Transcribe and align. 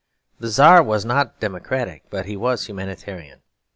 The 0.39 0.47
Czar 0.47 0.81
was 0.81 1.05
not 1.05 1.39
democratic, 1.39 2.09
but 2.09 2.25
he 2.25 2.35
was 2.35 2.65
humanitarian. 2.65 3.41